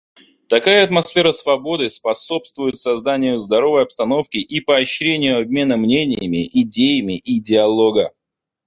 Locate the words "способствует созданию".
1.91-3.37